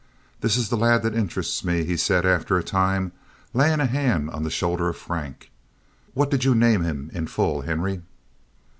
"This 0.39 0.57
is 0.57 0.69
the 0.69 0.77
lad 0.77 1.03
that 1.03 1.13
interests 1.13 1.63
me," 1.63 1.83
he 1.83 1.95
said, 1.95 2.25
after 2.25 2.57
a 2.57 2.63
time, 2.63 3.11
laying 3.53 3.79
a 3.79 3.85
hand 3.85 4.31
on 4.31 4.41
the 4.41 4.49
shoulder 4.49 4.89
of 4.89 4.97
Frank. 4.97 5.51
"What 6.15 6.31
did 6.31 6.43
you 6.43 6.55
name 6.55 6.83
him 6.83 7.11
in 7.13 7.27
full, 7.27 7.61
Henry?" 7.61 8.01